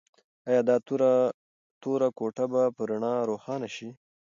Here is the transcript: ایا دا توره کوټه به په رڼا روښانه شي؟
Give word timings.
ایا 0.49 0.61
دا 0.67 0.75
توره 1.83 2.09
کوټه 2.17 2.45
به 2.51 2.63
په 2.75 2.81
رڼا 2.89 3.13
روښانه 3.29 3.67
شي؟ 3.75 3.89